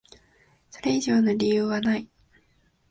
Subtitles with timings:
[0.71, 2.09] それ以上の理由はない。